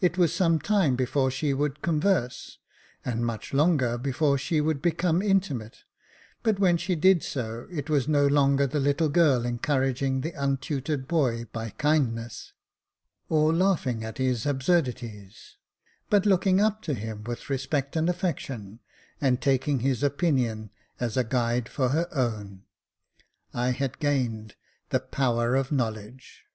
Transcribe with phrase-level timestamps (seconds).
[0.00, 2.56] It was some time before she would converse,
[3.04, 5.72] and much longer before she would become intimate•,
[6.42, 11.06] but when she did so, it was no longer the little girl encouraging the untutored
[11.06, 12.54] boy by kindness,
[13.28, 15.58] or laughing at his absurdities,
[16.08, 18.80] but looking up to him with respect and affection,
[19.20, 22.62] and taking his opinion as a guide for her own.
[23.52, 24.54] I had gained
[24.88, 26.46] the power of knowledge.